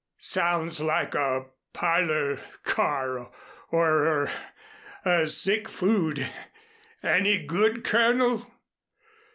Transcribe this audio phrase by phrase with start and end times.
[0.17, 3.31] "Sounds like a parlor car
[3.69, 4.31] or er
[5.05, 6.27] a skin food.
[7.03, 8.51] Any good, Colonel?"